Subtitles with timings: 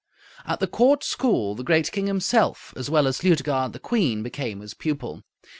[0.47, 4.61] At the court school the great king himself, as well as Liutgard the queen, became
[4.61, 5.21] his pupil.